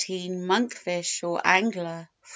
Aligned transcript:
Monk 0.09 0.73
fish 0.73 1.21
or 1.21 1.39
Angler 1.45 2.09
14. 2.21 2.29